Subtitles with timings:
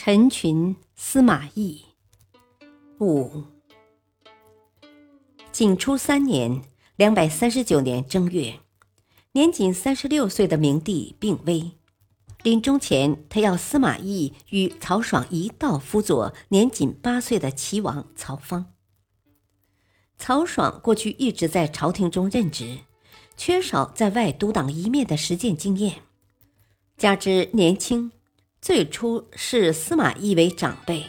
[0.00, 1.84] 陈群、司马懿。
[3.00, 3.42] 五。
[5.50, 6.62] 景初三年
[6.94, 8.60] （两百三十九年）正月，
[9.32, 11.72] 年仅三十六岁的明帝病危，
[12.44, 18.66] 临终前，他要司马懿与曹爽一道辅佐年仅八岁的齐王曹芳。
[20.16, 22.78] 曹爽过去一直在朝廷中任职，
[23.36, 26.02] 缺少在外独当一面的实践经验，
[26.96, 28.12] 加之年轻。
[28.68, 31.02] 最初视司马懿为长辈，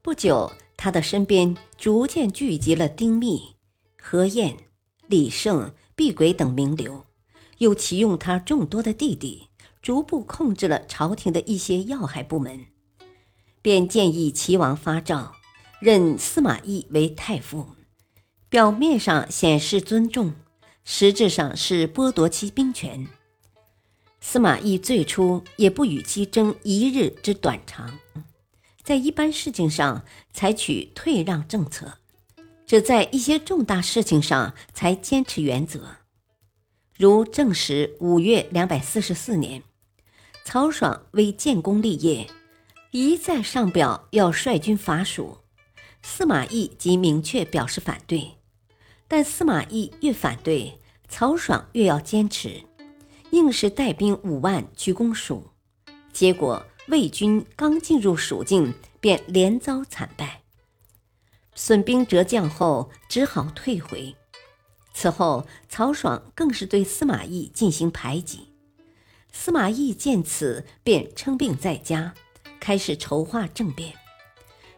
[0.00, 3.54] 不久，他的身边逐渐聚集了丁密、
[4.00, 4.56] 何晏、
[5.06, 7.04] 李胜、毕轨等名流，
[7.58, 9.48] 又启用他众多的弟弟，
[9.82, 12.64] 逐步控制了朝廷的一些要害部门，
[13.60, 15.34] 便建议齐王发诏，
[15.80, 17.66] 任司马懿为太傅，
[18.48, 20.32] 表面上显示尊重，
[20.82, 23.06] 实质上是剥夺其兵权。
[24.26, 27.98] 司马懿最初也不与其争一日之短长，
[28.82, 31.98] 在一般事情上采取退让政策，
[32.66, 35.98] 只在一些重大事情上才坚持原则。
[36.96, 39.62] 如正史五月两百四十四年，
[40.42, 42.26] 曹爽为建功立业，
[42.92, 45.36] 一再上表要率军伐蜀，
[46.02, 48.32] 司马懿即明确表示反对。
[49.06, 52.62] 但司马懿越反对，曹爽越要坚持。
[53.34, 55.50] 硬是带兵五万去攻蜀，
[56.12, 60.42] 结果魏军刚进入蜀境，便连遭惨败，
[61.52, 64.14] 损兵折将后只好退回。
[64.92, 68.50] 此后，曹爽更是对司马懿进行排挤。
[69.32, 72.14] 司马懿见此，便称病在家，
[72.60, 73.94] 开始筹划政变。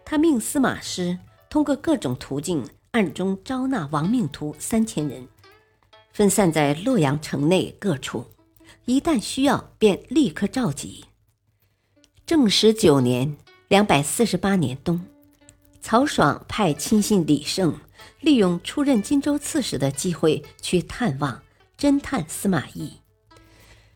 [0.02, 1.18] 他命司马师
[1.50, 5.28] 通过各种途径，暗中招纳亡命徒三千人，
[6.10, 8.24] 分散在洛阳城内各处。
[8.86, 11.06] 一旦需要，便立刻召集。
[12.24, 13.36] 正始九年
[13.66, 15.04] （两百四十八年冬），
[15.82, 17.76] 曹爽派亲信李胜，
[18.20, 21.42] 利用出任荆州刺史的机会去探望、
[21.76, 22.92] 侦探司马懿。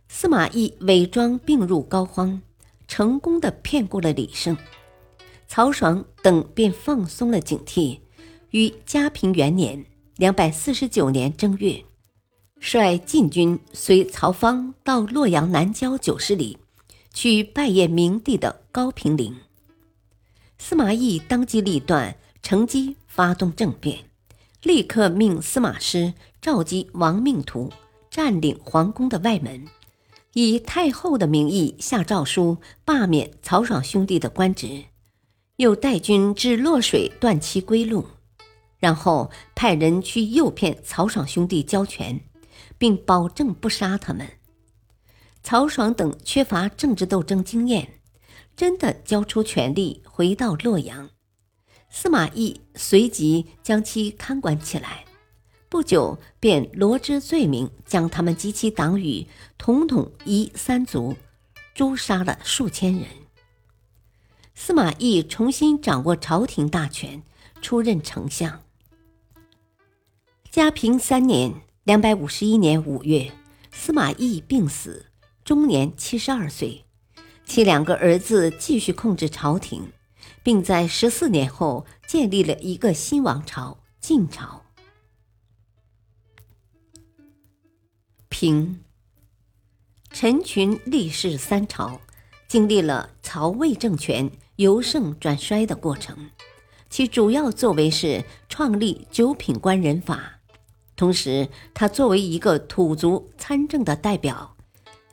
[0.08, 2.40] 司马懿伪装病入膏肓，
[2.88, 4.56] 成功的骗过了李胜。
[5.46, 8.00] 曹爽等便放松了警惕，
[8.50, 9.86] 于嘉平元年
[10.18, 11.84] （两百四十九年）正月。
[12.60, 16.58] 率禁军随曹芳到洛阳南郊九十里，
[17.12, 19.34] 去拜谒明帝的高平陵。
[20.58, 24.04] 司马懿当机立断，乘机发动政变，
[24.62, 26.12] 立刻命司马师
[26.42, 27.72] 召集亡命徒，
[28.10, 29.66] 占领皇宫的外门，
[30.34, 34.84] 以太后的名义下诏书罢免曹爽兄弟的官职，
[35.56, 38.04] 又带军至洛水断其归路，
[38.78, 42.20] 然后派人去诱骗曹爽兄弟交权。
[42.80, 44.26] 并保证不杀他们。
[45.42, 48.00] 曹爽等缺乏政治斗争经验，
[48.56, 51.10] 真的交出权力回到洛阳。
[51.90, 55.04] 司马懿随即将其看管起来，
[55.68, 59.26] 不久便罗织罪名，将他们及其党羽
[59.58, 61.14] 统统夷三族，
[61.74, 63.04] 诛杀了数千人。
[64.54, 67.22] 司马懿重新掌握朝廷大权，
[67.60, 68.62] 出任丞相。
[70.50, 71.52] 嘉平三年。
[71.84, 73.32] 两百五十一年五月，
[73.72, 75.06] 司马懿病死，
[75.42, 76.84] 终年七十二岁。
[77.46, 79.90] 其两个儿子继续控制朝廷，
[80.42, 84.62] 并在十四年后建立了一个新王朝——晋朝。
[88.28, 88.80] 平
[90.10, 92.02] 陈群历世三朝，
[92.46, 96.30] 经历了曹魏政权由盛转衰的过程，
[96.90, 100.39] 其主要作为是创立九品官人法。
[101.00, 104.54] 同时，他作为一个土族参政的代表，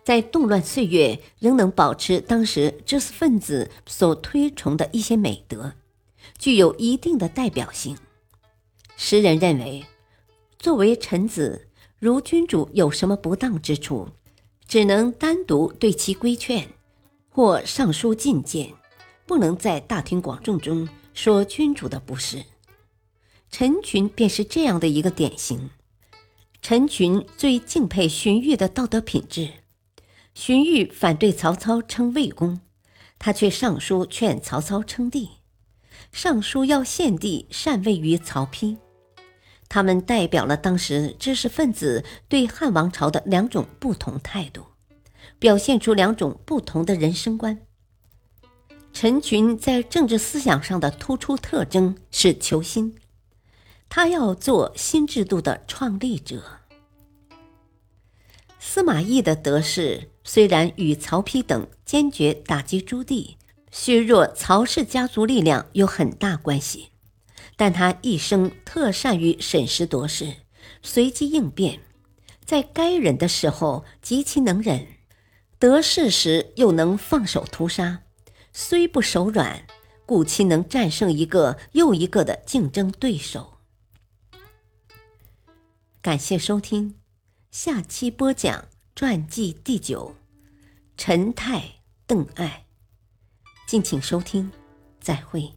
[0.03, 5.75] 在动乱岁月仍能保持当时知识分子所推崇的一些美德，
[6.37, 7.97] 具有一定的代表性。
[8.97, 9.85] 时人认为，
[10.59, 11.69] 作为臣子，
[11.99, 14.09] 如君主有什么不当之处，
[14.67, 16.67] 只能单独对其规劝，
[17.29, 18.73] 或上书进谏，
[19.25, 22.43] 不能在大庭广众中说君主的不是。
[23.49, 25.69] 陈群便是这样的一个典型。
[26.69, 29.51] 陈群最敬佩荀彧的道德品质。
[30.33, 32.59] 荀彧反对曹操称魏公，
[33.17, 35.29] 他却上书劝曹操称帝。
[36.11, 38.75] 上书要献帝禅位于曹丕。
[39.69, 44.65] 他们代表了当时知识分子对汉王朝的两种不同态度，
[45.39, 47.61] 表现出两种不同的人生观。
[48.91, 52.93] 陈群在政治思想上的突出特征是求新，
[53.89, 56.43] 他要做新制度的创立者。
[58.59, 63.35] 司马懿的得势虽然与曹丕等坚决打击朱棣、
[63.71, 66.89] 削弱曹氏家族力量有很大关系。
[67.59, 70.35] 但他一生特善于审时度势、
[70.83, 71.79] 随机应变，
[72.45, 74.85] 在该忍的时候极其能忍，
[75.57, 78.03] 得势时又能放手屠杀，
[78.53, 79.65] 虽不手软，
[80.05, 83.56] 故其能战胜一个又一个的竞争对手。
[86.07, 86.95] 感谢收听，
[87.51, 90.15] 下期播讲传记第九，
[90.95, 92.65] 陈泰、邓艾，
[93.67, 94.49] 敬请收听，
[95.01, 95.51] 再会。